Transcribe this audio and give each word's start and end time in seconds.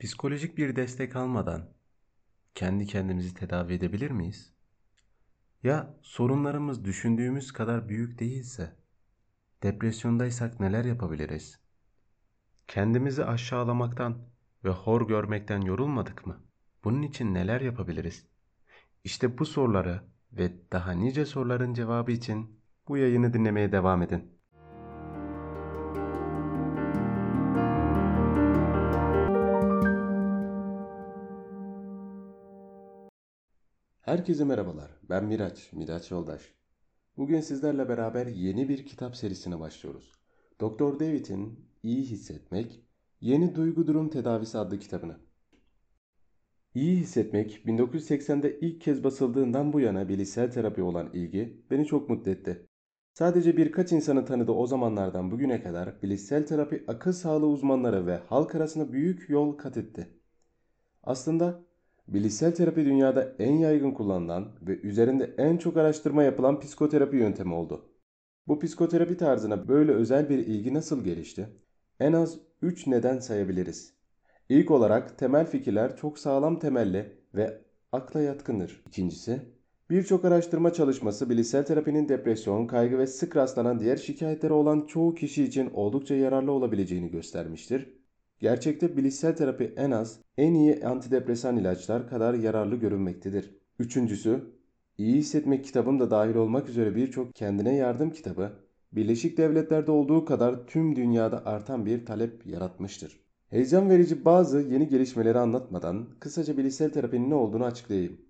Psikolojik 0.00 0.58
bir 0.58 0.76
destek 0.76 1.16
almadan 1.16 1.68
kendi 2.54 2.86
kendimizi 2.86 3.34
tedavi 3.34 3.74
edebilir 3.74 4.10
miyiz? 4.10 4.52
Ya 5.62 5.94
sorunlarımız 6.02 6.84
düşündüğümüz 6.84 7.52
kadar 7.52 7.88
büyük 7.88 8.18
değilse, 8.18 8.76
depresyondaysak 9.62 10.60
neler 10.60 10.84
yapabiliriz? 10.84 11.60
Kendimizi 12.68 13.24
aşağılamaktan 13.24 14.28
ve 14.64 14.70
hor 14.70 15.08
görmekten 15.08 15.60
yorulmadık 15.60 16.26
mı? 16.26 16.44
Bunun 16.84 17.02
için 17.02 17.34
neler 17.34 17.60
yapabiliriz? 17.60 18.26
İşte 19.04 19.38
bu 19.38 19.46
soruları 19.46 20.02
ve 20.32 20.52
daha 20.72 20.92
nice 20.92 21.26
soruların 21.26 21.74
cevabı 21.74 22.12
için 22.12 22.60
bu 22.88 22.96
yayını 22.96 23.32
dinlemeye 23.32 23.72
devam 23.72 24.02
edin. 24.02 24.37
Herkese 34.08 34.44
merhabalar. 34.44 34.90
Ben 35.10 35.24
Miraç, 35.24 35.72
Miraç 35.72 36.10
Yoldaş. 36.10 36.42
Bugün 37.16 37.40
sizlerle 37.40 37.88
beraber 37.88 38.26
yeni 38.26 38.68
bir 38.68 38.86
kitap 38.86 39.16
serisine 39.16 39.60
başlıyoruz. 39.60 40.12
Doktor 40.60 41.00
David'in 41.00 41.68
İyi 41.82 42.02
Hissetmek, 42.02 42.82
Yeni 43.20 43.54
Duygu 43.54 43.86
Durum 43.86 44.08
Tedavisi 44.08 44.58
adlı 44.58 44.78
kitabını. 44.78 45.16
İyi 46.74 46.96
Hissetmek 46.96 47.62
1980'de 47.66 48.60
ilk 48.60 48.80
kez 48.80 49.04
basıldığından 49.04 49.72
bu 49.72 49.80
yana 49.80 50.08
bilişsel 50.08 50.50
terapi 50.50 50.82
olan 50.82 51.10
ilgi 51.12 51.62
beni 51.70 51.86
çok 51.86 52.08
mutlu 52.08 52.30
etti. 52.30 52.66
Sadece 53.14 53.56
birkaç 53.56 53.92
insanı 53.92 54.24
tanıdı 54.24 54.52
o 54.52 54.66
zamanlardan 54.66 55.30
bugüne 55.30 55.62
kadar 55.62 56.02
bilişsel 56.02 56.46
terapi 56.46 56.84
akıl 56.88 57.12
sağlığı 57.12 57.48
uzmanları 57.48 58.06
ve 58.06 58.16
halk 58.16 58.54
arasında 58.54 58.92
büyük 58.92 59.30
yol 59.30 59.56
kat 59.56 59.76
etti. 59.76 60.08
Aslında 61.02 61.67
Bilişsel 62.08 62.54
terapi 62.54 62.84
dünyada 62.84 63.34
en 63.38 63.52
yaygın 63.52 63.90
kullanılan 63.90 64.48
ve 64.62 64.80
üzerinde 64.80 65.34
en 65.38 65.56
çok 65.56 65.76
araştırma 65.76 66.22
yapılan 66.22 66.60
psikoterapi 66.60 67.16
yöntemi 67.16 67.54
oldu. 67.54 67.84
Bu 68.46 68.60
psikoterapi 68.60 69.16
tarzına 69.16 69.68
böyle 69.68 69.92
özel 69.92 70.28
bir 70.28 70.38
ilgi 70.38 70.74
nasıl 70.74 71.04
gelişti? 71.04 71.48
En 72.00 72.12
az 72.12 72.38
3 72.62 72.86
neden 72.86 73.18
sayabiliriz. 73.18 73.94
İlk 74.48 74.70
olarak 74.70 75.18
temel 75.18 75.46
fikirler 75.46 75.96
çok 75.96 76.18
sağlam 76.18 76.58
temelli 76.58 77.12
ve 77.34 77.60
akla 77.92 78.20
yatkındır. 78.20 78.82
İkincisi, 78.86 79.40
birçok 79.90 80.24
araştırma 80.24 80.72
çalışması 80.72 81.30
bilişsel 81.30 81.66
terapinin 81.66 82.08
depresyon, 82.08 82.66
kaygı 82.66 82.98
ve 82.98 83.06
sık 83.06 83.36
rastlanan 83.36 83.80
diğer 83.80 83.96
şikayetleri 83.96 84.52
olan 84.52 84.86
çoğu 84.86 85.14
kişi 85.14 85.44
için 85.44 85.70
oldukça 85.74 86.14
yararlı 86.14 86.52
olabileceğini 86.52 87.10
göstermiştir. 87.10 87.97
Gerçekte 88.40 88.96
bilişsel 88.96 89.36
terapi 89.36 89.74
en 89.76 89.90
az 89.90 90.20
en 90.38 90.54
iyi 90.54 90.86
antidepresan 90.86 91.56
ilaçlar 91.56 92.08
kadar 92.08 92.34
yararlı 92.34 92.76
görünmektedir. 92.76 93.54
Üçüncüsü, 93.78 94.44
iyi 94.98 95.16
hissetmek 95.16 95.64
kitabım 95.64 96.00
da 96.00 96.10
dahil 96.10 96.34
olmak 96.34 96.68
üzere 96.68 96.96
birçok 96.96 97.34
kendine 97.34 97.76
yardım 97.76 98.10
kitabı, 98.10 98.52
Birleşik 98.92 99.38
Devletler'de 99.38 99.90
olduğu 99.90 100.24
kadar 100.24 100.66
tüm 100.66 100.96
dünyada 100.96 101.46
artan 101.46 101.86
bir 101.86 102.06
talep 102.06 102.46
yaratmıştır. 102.46 103.20
Heyecan 103.50 103.90
verici 103.90 104.24
bazı 104.24 104.60
yeni 104.60 104.88
gelişmeleri 104.88 105.38
anlatmadan 105.38 106.08
kısaca 106.20 106.56
bilişsel 106.56 106.92
terapinin 106.92 107.30
ne 107.30 107.34
olduğunu 107.34 107.64
açıklayayım. 107.64 108.20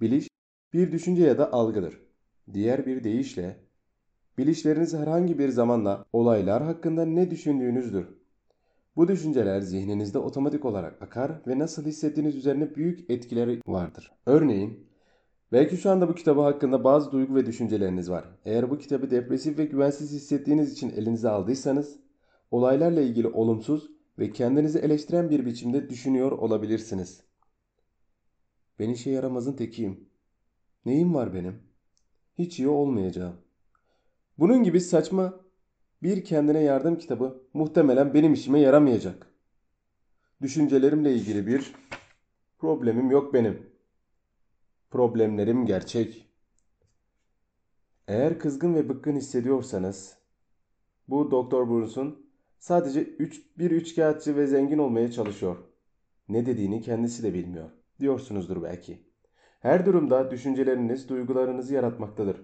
Biliş, 0.00 0.28
bir 0.72 0.92
düşünce 0.92 1.22
ya 1.22 1.38
da 1.38 1.52
algıdır. 1.52 2.00
Diğer 2.52 2.86
bir 2.86 3.04
deyişle, 3.04 3.56
bilişleriniz 4.38 4.94
herhangi 4.94 5.38
bir 5.38 5.48
zamanla 5.48 6.04
olaylar 6.12 6.62
hakkında 6.62 7.04
ne 7.04 7.30
düşündüğünüzdür. 7.30 8.19
Bu 8.96 9.08
düşünceler 9.08 9.60
zihninizde 9.60 10.18
otomatik 10.18 10.64
olarak 10.64 11.02
akar 11.02 11.40
ve 11.46 11.58
nasıl 11.58 11.86
hissettiğiniz 11.86 12.36
üzerine 12.36 12.74
büyük 12.74 13.10
etkileri 13.10 13.60
vardır. 13.66 14.12
Örneğin, 14.26 14.86
belki 15.52 15.76
şu 15.76 15.90
anda 15.90 16.08
bu 16.08 16.14
kitabı 16.14 16.40
hakkında 16.40 16.84
bazı 16.84 17.12
duygu 17.12 17.34
ve 17.34 17.46
düşünceleriniz 17.46 18.10
var. 18.10 18.24
Eğer 18.44 18.70
bu 18.70 18.78
kitabı 18.78 19.10
depresif 19.10 19.58
ve 19.58 19.64
güvensiz 19.64 20.12
hissettiğiniz 20.12 20.72
için 20.72 20.90
elinize 20.90 21.28
aldıysanız, 21.28 21.98
olaylarla 22.50 23.00
ilgili 23.00 23.28
olumsuz 23.28 23.90
ve 24.18 24.30
kendinizi 24.30 24.78
eleştiren 24.78 25.30
bir 25.30 25.46
biçimde 25.46 25.90
düşünüyor 25.90 26.32
olabilirsiniz. 26.32 27.22
Ben 28.78 28.90
işe 28.90 29.10
yaramazın 29.10 29.52
tekiyim. 29.52 30.08
Neyim 30.86 31.14
var 31.14 31.34
benim? 31.34 31.62
Hiç 32.38 32.58
iyi 32.58 32.68
olmayacağım. 32.68 33.36
Bunun 34.38 34.62
gibi 34.62 34.80
saçma 34.80 35.40
bir 36.02 36.24
kendine 36.24 36.60
yardım 36.60 36.98
kitabı 36.98 37.42
muhtemelen 37.54 38.14
benim 38.14 38.32
işime 38.32 38.60
yaramayacak. 38.60 39.26
Düşüncelerimle 40.42 41.14
ilgili 41.14 41.46
bir 41.46 41.74
problemim 42.58 43.10
yok 43.10 43.34
benim. 43.34 43.70
Problemlerim 44.90 45.66
gerçek. 45.66 46.26
Eğer 48.08 48.38
kızgın 48.38 48.74
ve 48.74 48.88
bıkkın 48.88 49.16
hissediyorsanız 49.16 50.16
bu 51.08 51.30
Doktor 51.30 51.68
Bruce'un 51.68 52.26
sadece 52.58 53.02
üç, 53.02 53.58
bir 53.58 53.70
üçkağıtçı 53.70 54.36
ve 54.36 54.46
zengin 54.46 54.78
olmaya 54.78 55.10
çalışıyor. 55.10 55.56
Ne 56.28 56.46
dediğini 56.46 56.82
kendisi 56.82 57.22
de 57.22 57.34
bilmiyor 57.34 57.70
diyorsunuzdur 58.00 58.62
belki. 58.62 58.98
Her 59.60 59.86
durumda 59.86 60.30
düşünceleriniz 60.30 61.08
duygularınızı 61.08 61.74
yaratmaktadır. 61.74 62.40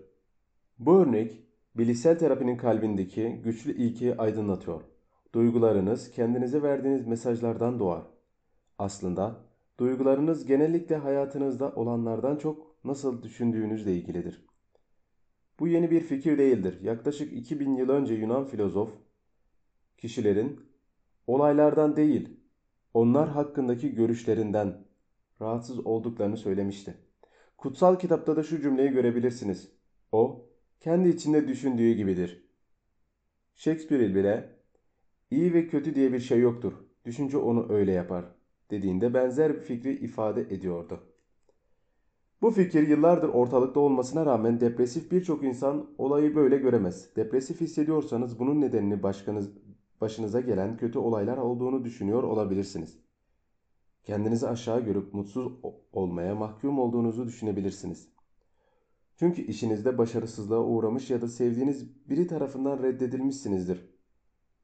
Bu 0.78 0.99
örnek 0.99 1.46
Bilişsel 1.79 2.19
terapinin 2.19 2.57
kalbindeki 2.57 3.41
güçlü 3.45 3.77
ilkeyi 3.77 4.17
aydınlatıyor. 4.17 4.83
Duygularınız 5.35 6.11
kendinize 6.11 6.63
verdiğiniz 6.63 7.07
mesajlardan 7.07 7.79
doğar. 7.79 8.03
Aslında 8.79 9.37
duygularınız 9.79 10.47
genellikle 10.47 10.97
hayatınızda 10.97 11.73
olanlardan 11.73 12.37
çok 12.37 12.85
nasıl 12.85 13.23
düşündüğünüzle 13.23 13.95
ilgilidir. 13.95 14.47
Bu 15.61 15.69
yeni 15.69 15.91
bir 15.91 16.01
fikir 16.01 16.39
değildir. 16.39 16.81
Yaklaşık 16.83 17.33
2000 17.33 17.77
yıl 17.77 17.89
önce 17.89 18.15
Yunan 18.15 18.45
filozof 18.45 18.91
kişilerin 19.97 20.61
olaylardan 21.27 21.97
değil, 21.97 22.41
onlar 22.95 23.29
hakkındaki 23.29 23.95
görüşlerinden 23.95 24.85
rahatsız 25.41 25.87
olduklarını 25.87 26.37
söylemişti. 26.37 26.95
Kutsal 27.57 27.99
kitapta 27.99 28.37
da 28.37 28.43
şu 28.43 28.61
cümleyi 28.61 28.91
görebilirsiniz. 28.91 29.73
O, 30.13 30.46
kendi 30.81 31.09
içinde 31.09 31.49
düşündüğü 31.49 31.93
gibidir. 31.93 32.47
Shakespeare 33.55 34.15
bile 34.15 34.57
iyi 35.31 35.55
ve 35.55 35.67
kötü 35.67 35.95
diye 35.95 36.13
bir 36.13 36.21
şey 36.21 36.41
yoktur. 36.41 36.73
Düşünce 37.05 37.37
onu 37.37 37.73
öyle 37.73 37.93
yapar 37.93 38.25
dediğinde 38.71 39.15
benzer 39.15 39.55
bir 39.55 39.61
fikri 39.61 39.99
ifade 39.99 40.41
ediyordu. 40.41 41.01
Bu 42.43 42.51
fikir 42.51 42.89
yıllardır 42.89 43.29
ortalıkta 43.29 43.81
olmasına 43.81 44.27
rağmen 44.27 44.61
depresif 44.61 45.13
birçok 45.13 45.45
insan 45.45 45.91
olayı 45.99 46.35
böyle 46.35 46.57
göremez. 46.57 47.17
Depresif 47.17 47.61
hissediyorsanız 47.61 48.39
bunun 48.39 48.61
nedenini 48.61 49.03
başkanız, 49.03 49.51
başınıza 50.01 50.41
gelen 50.41 50.77
kötü 50.77 50.99
olaylar 50.99 51.37
olduğunu 51.37 51.85
düşünüyor 51.85 52.23
olabilirsiniz. 52.23 52.99
Kendinizi 54.05 54.49
aşağı 54.49 54.85
görüp 54.85 55.15
mutsuz 55.15 55.53
olmaya 55.93 56.35
mahkum 56.35 56.79
olduğunuzu 56.79 57.27
düşünebilirsiniz. 57.27 58.09
Çünkü 59.16 59.43
işinizde 59.43 59.99
başarısızlığa 59.99 60.60
uğramış 60.60 61.10
ya 61.10 61.22
da 61.22 61.28
sevdiğiniz 61.28 62.09
biri 62.09 62.27
tarafından 62.27 62.82
reddedilmişsinizdir. 62.82 63.97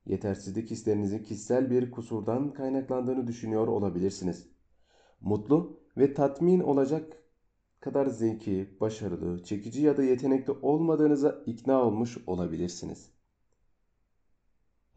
Yetersizlik 0.07 0.71
hislerinizin 0.71 1.19
kişisel 1.19 1.71
bir 1.71 1.91
kusurdan 1.91 2.53
kaynaklandığını 2.53 3.27
düşünüyor 3.27 3.69
olabilirsiniz. 3.69 4.47
Mutlu 5.21 5.81
ve 5.97 6.15
tatmin 6.15 6.61
olacak 6.61 7.23
kadar 7.81 8.07
zeki, 8.07 8.77
başarılı, 8.81 9.43
çekici 9.43 9.83
ya 9.83 9.97
da 9.97 10.03
yetenekli 10.03 10.53
olmadığınıza 10.53 11.43
ikna 11.47 11.83
olmuş 11.83 12.19
olabilirsiniz. 12.27 13.11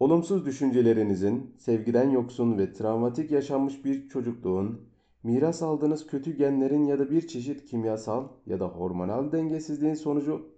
Olumsuz 0.00 0.46
düşüncelerinizin, 0.46 1.54
sevgiden 1.58 2.10
yoksun 2.10 2.58
ve 2.58 2.72
travmatik 2.72 3.30
yaşanmış 3.30 3.84
bir 3.84 4.08
çocukluğun, 4.08 4.88
miras 5.26 5.62
aldığınız 5.62 6.06
kötü 6.06 6.36
genlerin 6.36 6.84
ya 6.84 6.98
da 6.98 7.10
bir 7.10 7.26
çeşit 7.26 7.64
kimyasal 7.64 8.28
ya 8.46 8.60
da 8.60 8.66
hormonal 8.66 9.32
dengesizliğin 9.32 9.94
sonucu 9.94 10.48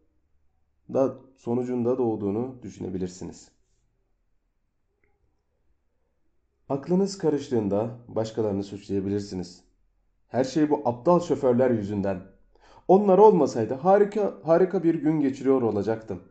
da 0.95 1.17
sonucunda 1.37 1.99
doğduğunu 1.99 2.59
düşünebilirsiniz. 2.63 3.51
Aklınız 6.69 7.19
karıştığında 7.19 7.91
başkalarını 8.09 8.65
suçlayabilirsiniz. 8.65 9.65
Her 10.29 10.45
şey 10.45 10.71
bu 10.71 10.83
aptal 10.85 11.21
şoförler 11.21 11.71
yüzünden. 11.71 12.23
Onlar 12.89 13.19
olmasaydı 13.19 13.75
harika 13.75 14.35
harika 14.43 14.83
bir 14.83 14.95
gün 14.95 15.21
geçiriyor 15.21 15.63
olacaktım. 15.63 16.23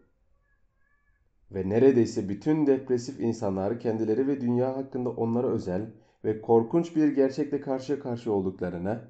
Ve 1.51 1.69
neredeyse 1.69 2.29
bütün 2.29 2.67
depresif 2.67 3.19
insanlar 3.19 3.79
kendileri 3.79 4.27
ve 4.27 4.41
dünya 4.41 4.77
hakkında 4.77 5.09
onlara 5.09 5.47
özel 5.47 5.91
ve 6.27 6.41
korkunç 6.41 6.95
bir 6.95 7.07
gerçekle 7.07 7.61
karşı 7.61 7.99
karşıya 7.99 8.35
olduklarına 8.35 9.07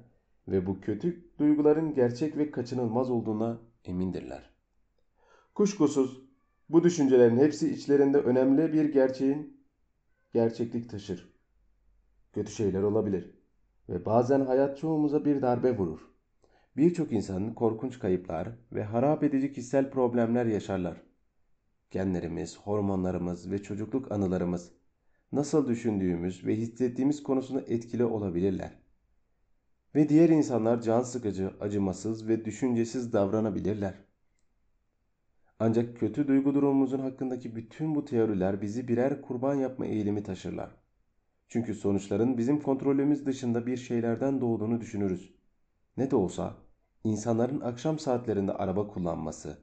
ve 0.48 0.66
bu 0.66 0.80
kötü 0.80 1.24
duyguların 1.38 1.94
gerçek 1.94 2.36
ve 2.36 2.50
kaçınılmaz 2.50 3.10
olduğuna 3.10 3.60
emindirler. 3.84 4.50
Kuşkusuz 5.54 6.22
bu 6.68 6.84
düşüncelerin 6.84 7.36
hepsi 7.36 7.74
içlerinde 7.74 8.18
önemli 8.18 8.72
bir 8.72 8.84
gerçeğin 8.84 9.64
gerçeklik 10.32 10.90
taşır. 10.90 11.34
kötü 12.32 12.50
şeyler 12.50 12.82
olabilir. 12.82 13.30
Ve 13.88 14.04
bazen 14.04 14.40
hayat 14.40 14.78
çoğumuza 14.78 15.24
bir 15.24 15.42
darbe 15.42 15.78
vurur. 15.78 16.00
Birçok 16.76 17.12
insan 17.12 17.54
korkunç 17.54 17.98
kayıplar 17.98 18.48
ve 18.72 18.84
harap 18.84 19.22
edici 19.22 19.52
kişisel 19.52 19.90
problemler 19.90 20.46
yaşarlar. 20.46 21.02
Genlerimiz, 21.90 22.58
hormonlarımız 22.58 23.50
ve 23.50 23.62
çocukluk 23.62 24.12
anılarımız 24.12 24.77
nasıl 25.32 25.68
düşündüğümüz 25.68 26.46
ve 26.46 26.56
hissettiğimiz 26.56 27.22
konusunda 27.22 27.60
etkili 27.60 28.04
olabilirler. 28.04 28.72
Ve 29.94 30.08
diğer 30.08 30.28
insanlar 30.28 30.82
can 30.82 31.02
sıkıcı, 31.02 31.50
acımasız 31.60 32.28
ve 32.28 32.44
düşüncesiz 32.44 33.12
davranabilirler. 33.12 33.94
Ancak 35.58 35.96
kötü 35.96 36.28
duygu 36.28 36.54
durumumuzun 36.54 36.98
hakkındaki 36.98 37.56
bütün 37.56 37.94
bu 37.94 38.04
teoriler 38.04 38.62
bizi 38.62 38.88
birer 38.88 39.22
kurban 39.22 39.54
yapma 39.54 39.86
eğilimi 39.86 40.22
taşırlar. 40.22 40.70
Çünkü 41.48 41.74
sonuçların 41.74 42.38
bizim 42.38 42.60
kontrolümüz 42.62 43.26
dışında 43.26 43.66
bir 43.66 43.76
şeylerden 43.76 44.40
doğduğunu 44.40 44.80
düşünürüz. 44.80 45.34
Ne 45.96 46.10
de 46.10 46.16
olsa 46.16 46.56
insanların 47.04 47.60
akşam 47.60 47.98
saatlerinde 47.98 48.52
araba 48.52 48.86
kullanması, 48.86 49.58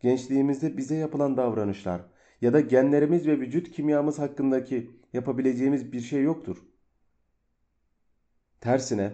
gençliğimizde 0.00 0.76
bize 0.76 0.96
yapılan 0.96 1.36
davranışlar 1.36 2.02
ya 2.40 2.52
da 2.52 2.60
genlerimiz 2.60 3.26
ve 3.26 3.40
vücut 3.40 3.70
kimyamız 3.70 4.18
hakkındaki 4.18 4.90
yapabileceğimiz 5.12 5.92
bir 5.92 6.00
şey 6.00 6.22
yoktur. 6.22 6.56
Tersine 8.60 9.12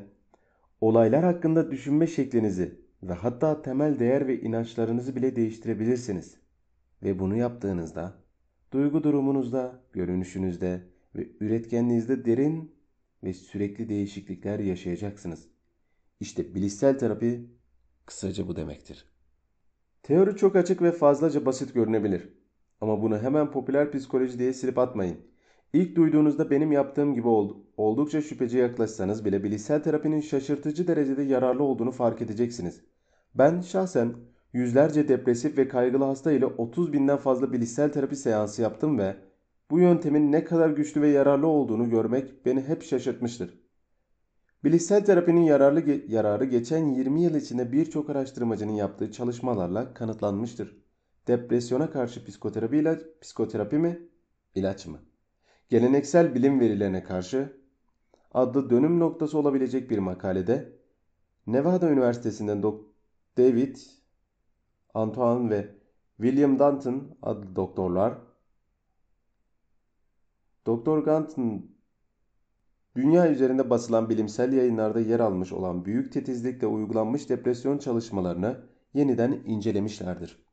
olaylar 0.80 1.24
hakkında 1.24 1.70
düşünme 1.70 2.06
şeklinizi 2.06 2.80
ve 3.02 3.12
hatta 3.12 3.62
temel 3.62 3.98
değer 3.98 4.26
ve 4.28 4.40
inançlarınızı 4.40 5.16
bile 5.16 5.36
değiştirebilirsiniz. 5.36 6.36
Ve 7.02 7.18
bunu 7.18 7.36
yaptığınızda 7.36 8.14
duygu 8.72 9.04
durumunuzda, 9.04 9.80
görünüşünüzde 9.92 10.80
ve 11.16 11.28
üretkenliğinizde 11.40 12.24
derin 12.24 12.74
ve 13.24 13.32
sürekli 13.32 13.88
değişiklikler 13.88 14.58
yaşayacaksınız. 14.58 15.48
İşte 16.20 16.54
bilişsel 16.54 16.98
terapi 16.98 17.50
kısaca 18.06 18.48
bu 18.48 18.56
demektir. 18.56 19.04
Teori 20.02 20.36
çok 20.36 20.56
açık 20.56 20.82
ve 20.82 20.92
fazlaca 20.92 21.46
basit 21.46 21.74
görünebilir. 21.74 22.43
Ama 22.80 23.02
bunu 23.02 23.18
hemen 23.18 23.50
popüler 23.50 23.92
psikoloji 23.92 24.38
diye 24.38 24.52
silip 24.52 24.78
atmayın. 24.78 25.16
İlk 25.72 25.96
duyduğunuzda 25.96 26.50
benim 26.50 26.72
yaptığım 26.72 27.14
gibi 27.14 27.28
oldukça 27.76 28.22
şüpheci 28.22 28.58
yaklaşsanız 28.58 29.24
bile 29.24 29.44
bilişsel 29.44 29.82
terapinin 29.82 30.20
şaşırtıcı 30.20 30.86
derecede 30.88 31.22
yararlı 31.22 31.62
olduğunu 31.62 31.92
fark 31.92 32.22
edeceksiniz. 32.22 32.80
Ben 33.34 33.60
şahsen 33.60 34.14
yüzlerce 34.52 35.08
depresif 35.08 35.58
ve 35.58 35.68
kaygılı 35.68 36.04
hasta 36.04 36.32
ile 36.32 36.46
30 36.46 36.92
binden 36.92 37.16
fazla 37.16 37.52
bilişsel 37.52 37.92
terapi 37.92 38.16
seansı 38.16 38.62
yaptım 38.62 38.98
ve 38.98 39.16
bu 39.70 39.80
yöntemin 39.80 40.32
ne 40.32 40.44
kadar 40.44 40.70
güçlü 40.70 41.00
ve 41.00 41.08
yararlı 41.08 41.46
olduğunu 41.46 41.90
görmek 41.90 42.46
beni 42.46 42.60
hep 42.60 42.82
şaşırtmıştır. 42.82 43.60
Bilişsel 44.64 45.04
terapinin 45.04 45.40
yararlı 45.40 45.90
yararı 46.08 46.44
geçen 46.44 46.86
20 46.86 47.22
yıl 47.22 47.34
içinde 47.34 47.72
birçok 47.72 48.10
araştırmacının 48.10 48.72
yaptığı 48.72 49.12
çalışmalarla 49.12 49.94
kanıtlanmıştır. 49.94 50.83
Depresyona 51.26 51.90
karşı 51.90 52.24
psikoterapi 52.24 52.76
ilaç, 52.76 53.00
psikoterapi 53.20 53.78
mi, 53.78 54.08
ilaç 54.54 54.86
mı? 54.86 54.98
Geleneksel 55.68 56.34
bilim 56.34 56.60
verilerine 56.60 57.04
karşı 57.04 57.56
adlı 58.34 58.70
dönüm 58.70 59.00
noktası 59.00 59.38
olabilecek 59.38 59.90
bir 59.90 59.98
makalede 59.98 60.72
Nevada 61.46 61.90
Üniversitesi'nden 61.90 62.62
David 63.38 63.76
Antoine 64.94 65.50
ve 65.50 65.74
William 66.16 66.58
Danton 66.58 67.16
adlı 67.22 67.56
doktorlar 67.56 68.18
Doktor 70.66 70.98
Ganton 70.98 71.66
dünya 72.96 73.30
üzerinde 73.30 73.70
basılan 73.70 74.08
bilimsel 74.10 74.52
yayınlarda 74.52 75.00
yer 75.00 75.20
almış 75.20 75.52
olan 75.52 75.84
büyük 75.84 76.12
titizlikle 76.12 76.66
uygulanmış 76.66 77.28
depresyon 77.28 77.78
çalışmalarını 77.78 78.60
yeniden 78.94 79.32
incelemişlerdir. 79.32 80.43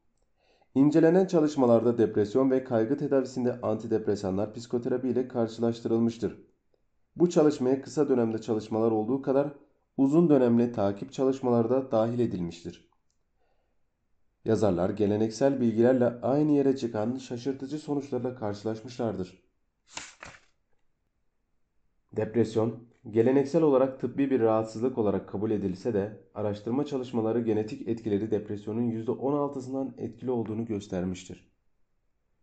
İncelenen 0.75 1.25
çalışmalarda 1.25 1.97
depresyon 1.97 2.51
ve 2.51 2.63
kaygı 2.63 2.97
tedavisinde 2.97 3.61
antidepresanlar 3.61 4.53
psikoterapi 4.53 5.09
ile 5.09 5.27
karşılaştırılmıştır. 5.27 6.37
Bu 7.15 7.29
çalışmaya 7.29 7.81
kısa 7.81 8.09
dönemde 8.09 8.41
çalışmalar 8.41 8.91
olduğu 8.91 9.21
kadar 9.21 9.53
uzun 9.97 10.29
dönemli 10.29 10.71
takip 10.71 11.13
çalışmalarda 11.13 11.91
dahil 11.91 12.19
edilmiştir. 12.19 12.89
Yazarlar 14.45 14.89
geleneksel 14.89 15.61
bilgilerle 15.61 16.05
aynı 16.05 16.51
yere 16.51 16.77
çıkan 16.77 17.17
şaşırtıcı 17.17 17.79
sonuçlarla 17.79 18.35
karşılaşmışlardır. 18.35 19.43
Depresyon, 22.13 22.90
geleneksel 23.09 23.61
olarak 23.61 23.99
tıbbi 23.99 24.29
bir 24.31 24.39
rahatsızlık 24.39 24.97
olarak 24.97 25.29
kabul 25.29 25.51
edilse 25.51 25.93
de 25.93 26.19
araştırma 26.35 26.85
çalışmaları 26.85 27.41
genetik 27.41 27.87
etkileri 27.87 28.31
depresyonun 28.31 28.91
%16'sından 28.91 29.91
etkili 29.97 30.31
olduğunu 30.31 30.65
göstermiştir. 30.65 31.51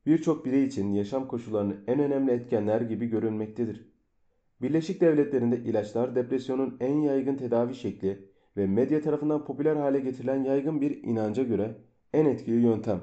Birçok 0.07 0.45
birey 0.47 0.65
için 0.65 0.93
yaşam 0.93 1.29
koşullarının 1.29 1.85
en 1.87 1.99
önemli 1.99 2.33
etkenler 2.33 2.81
gibi 2.81 3.07
görünmektedir. 3.07 3.89
Birleşik 4.63 5.01
Devletler'inde 5.01 5.57
ilaçlar 5.57 6.15
depresyonun 6.15 6.77
en 6.81 7.01
yaygın 7.01 7.37
tedavi 7.37 7.75
şekli 7.75 8.29
ve 8.57 8.67
medya 8.67 9.01
tarafından 9.01 9.45
popüler 9.45 9.77
hale 9.77 10.01
getirilen 10.01 10.45
yaygın 10.45 10.81
bir 10.81 11.03
inanca 11.03 11.43
göre 11.43 11.77
en 12.13 12.27
etkili 12.27 12.61
yöntem. 12.61 13.01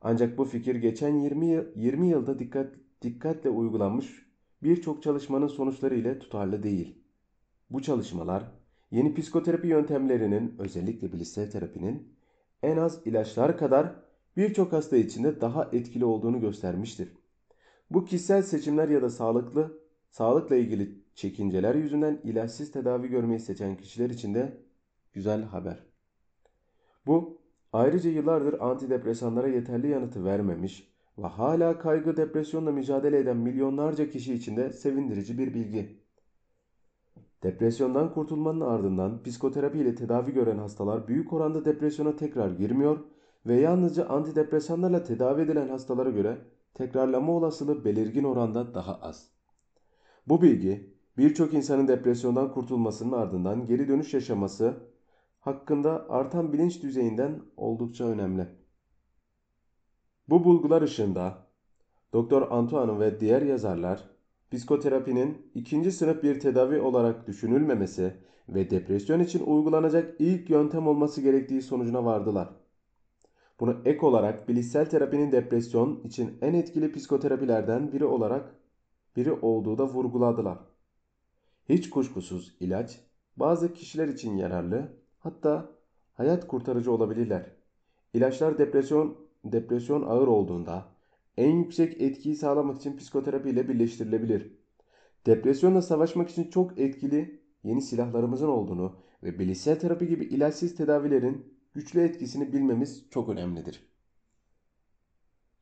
Ancak 0.00 0.38
bu 0.38 0.44
fikir 0.44 0.74
geçen 0.74 1.16
20, 1.16 1.46
yıl, 1.46 1.64
20 1.76 2.08
yılda 2.08 2.38
dikkat, 2.38 2.74
dikkatle 3.02 3.50
uygulanmış 3.50 4.23
birçok 4.64 5.02
çalışmanın 5.02 5.46
sonuçları 5.46 5.94
ile 5.94 6.18
tutarlı 6.18 6.62
değil. 6.62 6.98
Bu 7.70 7.82
çalışmalar 7.82 8.44
yeni 8.90 9.14
psikoterapi 9.14 9.68
yöntemlerinin 9.68 10.54
özellikle 10.58 11.12
bilişsel 11.12 11.50
terapinin 11.50 12.14
en 12.62 12.76
az 12.76 13.06
ilaçlar 13.06 13.58
kadar 13.58 13.94
birçok 14.36 14.72
hasta 14.72 14.96
içinde 14.96 15.40
daha 15.40 15.68
etkili 15.72 16.04
olduğunu 16.04 16.40
göstermiştir. 16.40 17.08
Bu 17.90 18.04
kişisel 18.04 18.42
seçimler 18.42 18.88
ya 18.88 19.02
da 19.02 19.10
sağlıklı 19.10 19.78
sağlıkla 20.10 20.56
ilgili 20.56 21.04
çekinceler 21.14 21.74
yüzünden 21.74 22.20
ilaçsız 22.24 22.72
tedavi 22.72 23.08
görmeyi 23.08 23.40
seçen 23.40 23.76
kişiler 23.76 24.10
için 24.10 24.34
de 24.34 24.60
güzel 25.12 25.42
haber. 25.42 25.78
Bu 27.06 27.38
ayrıca 27.72 28.10
yıllardır 28.10 28.60
antidepresanlara 28.60 29.48
yeterli 29.48 29.88
yanıtı 29.88 30.24
vermemiş 30.24 30.93
ve 31.18 31.26
hala 31.26 31.78
kaygı 31.78 32.16
depresyonla 32.16 32.72
mücadele 32.72 33.18
eden 33.18 33.36
milyonlarca 33.36 34.10
kişi 34.10 34.34
için 34.34 34.56
de 34.56 34.72
sevindirici 34.72 35.38
bir 35.38 35.54
bilgi. 35.54 36.04
Depresyondan 37.42 38.14
kurtulmanın 38.14 38.60
ardından 38.60 39.22
psikoterapi 39.22 39.78
ile 39.78 39.94
tedavi 39.94 40.32
gören 40.32 40.58
hastalar 40.58 41.08
büyük 41.08 41.32
oranda 41.32 41.64
depresyona 41.64 42.16
tekrar 42.16 42.50
girmiyor 42.50 42.98
ve 43.46 43.60
yalnızca 43.60 44.08
antidepresanlarla 44.08 45.02
tedavi 45.02 45.42
edilen 45.42 45.68
hastalara 45.68 46.10
göre 46.10 46.38
tekrarlama 46.74 47.32
olasılığı 47.32 47.84
belirgin 47.84 48.24
oranda 48.24 48.74
daha 48.74 48.94
az. 48.94 49.30
Bu 50.26 50.42
bilgi 50.42 50.94
birçok 51.18 51.54
insanın 51.54 51.88
depresyondan 51.88 52.52
kurtulmasının 52.52 53.12
ardından 53.12 53.66
geri 53.66 53.88
dönüş 53.88 54.14
yaşaması 54.14 54.74
hakkında 55.40 56.06
artan 56.08 56.52
bilinç 56.52 56.82
düzeyinden 56.82 57.42
oldukça 57.56 58.04
önemli. 58.04 58.63
Bu 60.28 60.44
bulgular 60.44 60.82
ışığında 60.82 61.38
Doktor 62.12 62.50
Antoine 62.50 63.00
ve 63.00 63.20
diğer 63.20 63.42
yazarlar 63.42 64.04
psikoterapinin 64.50 65.50
ikinci 65.54 65.92
sınıf 65.92 66.22
bir 66.22 66.40
tedavi 66.40 66.80
olarak 66.80 67.26
düşünülmemesi 67.26 68.14
ve 68.48 68.70
depresyon 68.70 69.20
için 69.20 69.46
uygulanacak 69.46 70.14
ilk 70.18 70.50
yöntem 70.50 70.86
olması 70.86 71.20
gerektiği 71.20 71.62
sonucuna 71.62 72.04
vardılar. 72.04 72.48
Bunu 73.60 73.76
ek 73.84 74.06
olarak 74.06 74.48
bilişsel 74.48 74.90
terapinin 74.90 75.32
depresyon 75.32 76.00
için 76.04 76.38
en 76.42 76.54
etkili 76.54 76.92
psikoterapilerden 76.92 77.92
biri 77.92 78.04
olarak 78.04 78.54
biri 79.16 79.32
olduğu 79.32 79.78
da 79.78 79.84
vurguladılar. 79.86 80.58
Hiç 81.68 81.90
kuşkusuz 81.90 82.56
ilaç 82.60 83.00
bazı 83.36 83.72
kişiler 83.72 84.08
için 84.08 84.36
yararlı 84.36 84.92
hatta 85.18 85.68
hayat 86.14 86.46
kurtarıcı 86.46 86.92
olabilirler. 86.92 87.46
İlaçlar 88.14 88.58
depresyon 88.58 89.23
depresyon 89.44 90.02
ağır 90.02 90.26
olduğunda 90.26 90.84
en 91.36 91.50
yüksek 91.50 92.00
etkiyi 92.00 92.36
sağlamak 92.36 92.76
için 92.76 92.96
psikoterapi 92.96 93.50
ile 93.50 93.68
birleştirilebilir. 93.68 94.52
Depresyonla 95.26 95.82
savaşmak 95.82 96.30
için 96.30 96.50
çok 96.50 96.78
etkili 96.78 97.40
yeni 97.64 97.82
silahlarımızın 97.82 98.48
olduğunu 98.48 98.96
ve 99.22 99.38
bilişsel 99.38 99.78
terapi 99.80 100.08
gibi 100.08 100.24
ilaçsız 100.24 100.74
tedavilerin 100.74 101.54
güçlü 101.74 102.00
etkisini 102.00 102.52
bilmemiz 102.52 103.06
çok 103.10 103.28
önemlidir. 103.28 103.86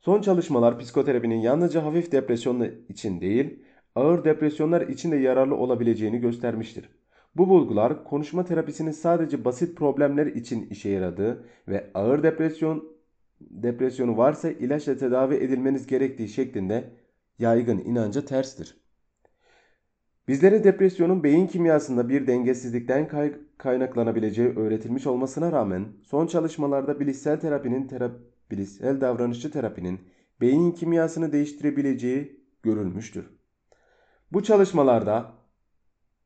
Son 0.01 0.21
çalışmalar 0.21 0.79
psikoterapinin 0.79 1.41
yalnızca 1.41 1.85
hafif 1.85 2.13
depresyonlar 2.13 2.71
için 2.89 3.21
değil, 3.21 3.63
ağır 3.95 4.25
depresyonlar 4.25 4.81
için 4.81 5.13
de 5.13 5.17
yararlı 5.17 5.57
olabileceğini 5.57 6.19
göstermiştir. 6.19 6.89
Bu 7.37 7.49
bulgular 7.49 8.05
konuşma 8.05 8.45
terapisinin 8.45 8.91
sadece 8.91 9.45
basit 9.45 9.77
problemler 9.77 10.27
için 10.27 10.67
işe 10.71 10.89
yaradığı 10.89 11.45
ve 11.69 11.91
ağır 11.95 12.23
depresyon 12.23 12.93
depresyonu 13.51 14.17
varsa 14.17 14.51
ilaçla 14.51 14.97
tedavi 14.97 15.35
edilmeniz 15.35 15.87
gerektiği 15.87 16.29
şeklinde 16.29 16.91
yaygın 17.39 17.79
inanca 17.79 18.25
terstir. 18.25 18.83
Bizlere 20.29 20.65
depresyonun 20.65 21.25
beyin 21.25 21.47
kimyasında 21.47 22.09
bir 22.09 22.27
dengesizlikten 22.27 23.09
kay- 23.09 23.35
kaynaklanabileceği 23.59 24.49
öğretilmiş 24.49 25.07
olmasına 25.07 25.53
rağmen 25.53 25.87
son 26.03 26.27
çalışmalarda 26.27 27.01
bilişsel 27.01 27.41
terapinin 27.41 27.87
terap 27.87 28.13
bilişsel 28.51 29.01
davranışçı 29.01 29.51
terapinin 29.51 30.01
beyin 30.41 30.73
kimyasını 30.73 31.33
değiştirebileceği 31.33 32.41
görülmüştür. 32.63 33.31
Bu 34.33 34.43
çalışmalarda 34.43 35.33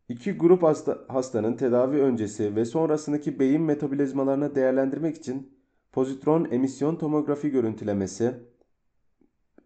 iki 0.08 0.32
grup 0.32 0.62
hasta, 0.62 0.98
hastanın 1.08 1.56
tedavi 1.56 1.96
öncesi 1.96 2.56
ve 2.56 2.64
sonrasındaki 2.64 3.38
beyin 3.38 3.62
metabolizmalarını 3.62 4.54
değerlendirmek 4.54 5.16
için 5.16 5.55
pozitron 5.96 6.48
emisyon 6.50 6.96
tomografi 6.96 7.50
görüntülemesi 7.50 8.34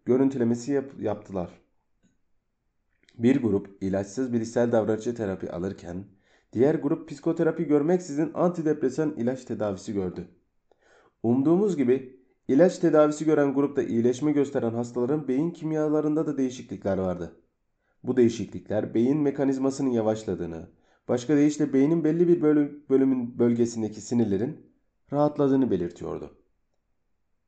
görüntülemesi 0.05 0.71
yap- 0.71 1.01
yaptılar. 1.01 1.49
Bir 3.17 3.41
grup 3.41 3.77
ilaçsız 3.81 4.33
bilişsel 4.33 4.71
davranışçı 4.71 5.15
terapi 5.15 5.51
alırken 5.51 6.05
diğer 6.53 6.75
grup 6.75 7.09
psikoterapi 7.09 7.63
görmeksizin 7.63 8.31
antidepresan 8.33 9.15
ilaç 9.17 9.45
tedavisi 9.45 9.93
gördü. 9.93 10.27
Umduğumuz 11.23 11.77
gibi 11.77 12.19
ilaç 12.47 12.77
tedavisi 12.79 13.25
gören 13.25 13.53
grupta 13.53 13.83
iyileşme 13.83 14.31
gösteren 14.31 14.73
hastaların 14.73 15.27
beyin 15.27 15.51
kimyalarında 15.51 16.27
da 16.27 16.37
değişiklikler 16.37 16.97
vardı. 16.97 17.35
Bu 18.03 18.17
değişiklikler 18.17 18.93
beyin 18.93 19.17
mekanizmasının 19.17 19.89
yavaşladığını, 19.89 20.69
başka 21.07 21.35
deyişle 21.35 21.73
beynin 21.73 22.03
belli 22.03 22.27
bir 22.27 22.41
bölüm, 22.41 22.83
bölümün 22.89 23.39
bölgesindeki 23.39 24.01
sinirlerin 24.01 24.70
rahatladığını 25.13 25.71
belirtiyordu. 25.71 26.31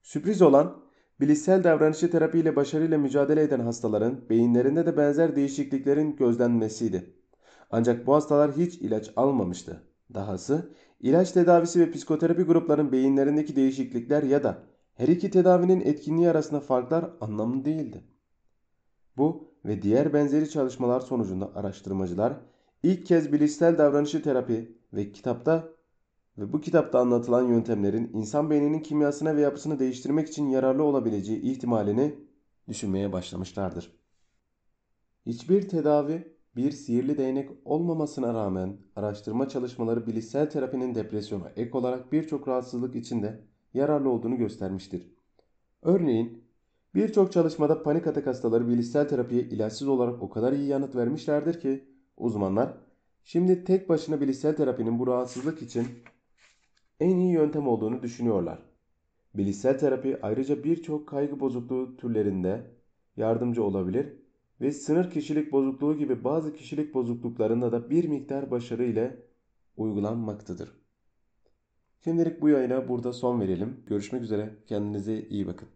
Sürpriz 0.02 0.42
olan 0.42 0.84
bilişsel 1.20 1.64
davranışçı 1.64 2.12
terapiyle 2.12 2.56
başarıyla 2.56 2.98
mücadele 2.98 3.42
eden 3.42 3.60
hastaların 3.60 4.30
beyinlerinde 4.30 4.86
de 4.86 4.98
benzer 4.98 5.36
değişikliklerin 5.36 6.16
gözlenmesiydi. 6.16 7.14
Ancak 7.72 8.08
bu 8.08 8.16
hastalar 8.16 8.52
hiç 8.52 8.76
ilaç 8.76 9.12
almamıştı. 9.16 9.84
Dahası 10.14 10.74
ilaç 11.00 11.32
tedavisi 11.32 11.80
ve 11.80 11.92
psikoterapi 11.92 12.44
gruplarının 12.44 12.92
beyinlerindeki 12.92 13.56
değişiklikler 13.56 14.24
ya 14.24 14.44
da 14.44 14.64
her 14.96 15.08
iki 15.08 15.32
tedavinin 15.32 15.82
etkinliği 15.82 16.30
arasında 16.30 16.60
farklar 16.60 17.10
anlamlı 17.22 17.66
değildi. 17.66 18.04
Bu 19.18 19.54
ve 19.66 19.82
diğer 19.82 20.14
benzeri 20.14 20.50
çalışmalar 20.50 21.00
sonucunda 21.00 21.56
araştırmacılar 21.56 22.34
ilk 22.84 23.06
kez 23.06 23.34
bilişsel 23.34 23.78
davranışçı 23.78 24.24
terapi 24.24 24.78
ve 24.94 25.12
kitapta 25.12 25.70
ve 26.38 26.54
bu 26.54 26.62
kitapta 26.62 27.00
anlatılan 27.00 27.44
yöntemlerin 27.44 28.12
insan 28.14 28.50
beyninin 28.50 28.80
kimyasına 28.80 29.36
ve 29.36 29.42
yapısını 29.42 29.80
değiştirmek 29.80 30.28
için 30.28 30.50
yararlı 30.50 30.84
olabileceği 30.84 31.42
ihtimalini 31.42 32.16
düşünmeye 32.68 33.14
başlamışlardır. 33.14 33.92
Hiçbir 35.26 35.70
tedavi 35.70 36.34
bir 36.56 36.72
sihirli 36.72 37.18
değnek 37.18 37.50
olmamasına 37.66 38.34
rağmen 38.34 38.78
araştırma 38.96 39.50
çalışmaları 39.50 40.08
bilişsel 40.08 40.50
terapinin 40.50 40.96
depresyona 40.96 41.52
ek 41.56 41.78
olarak 41.78 42.12
birçok 42.12 42.48
rahatsızlık 42.48 42.96
içinde 42.96 43.44
yararlı 43.74 44.10
olduğunu 44.10 44.38
göstermiştir. 44.38 45.14
Örneğin 45.82 46.44
birçok 46.96 47.32
çalışmada 47.32 47.84
panik 47.84 48.08
atak 48.08 48.28
hastaları 48.28 48.68
bilişsel 48.68 49.08
terapiye 49.08 49.42
ilaçsız 49.42 49.88
olarak 49.88 50.24
o 50.24 50.30
kadar 50.30 50.54
iyi 50.54 50.68
yanıt 50.68 50.96
vermişlerdir 50.96 51.60
ki 51.60 51.84
uzmanlar 52.18 52.78
şimdi 53.24 53.64
tek 53.64 53.90
başına 53.90 54.22
bilişsel 54.22 54.56
terapinin 54.56 55.00
bu 55.00 55.08
rahatsızlık 55.08 55.62
için 55.62 55.88
en 57.04 57.18
iyi 57.18 57.34
yöntem 57.34 57.68
olduğunu 57.68 58.04
düşünüyorlar. 58.04 58.60
Bilişsel 59.34 59.80
terapi 59.80 60.22
ayrıca 60.22 60.64
birçok 60.64 61.08
kaygı 61.08 61.40
bozukluğu 61.40 61.98
türlerinde 61.98 62.72
yardımcı 63.18 63.64
olabilir 63.64 64.14
ve 64.62 64.72
sınır 64.72 65.12
kişilik 65.12 65.52
bozukluğu 65.52 65.98
gibi 65.98 66.24
bazı 66.24 66.54
kişilik 66.54 66.94
bozukluklarında 66.94 67.72
da 67.72 67.90
bir 67.90 68.08
miktar 68.08 68.52
başarı 68.52 68.84
ile 68.84 69.24
uygulanmaktadır. 69.78 70.70
Şimdilik 72.04 72.42
bu 72.42 72.50
yayına 72.50 72.88
burada 72.90 73.14
son 73.14 73.42
verelim. 73.42 73.84
Görüşmek 73.88 74.22
üzere. 74.22 74.56
Kendinize 74.68 75.22
iyi 75.22 75.48
bakın. 75.48 75.70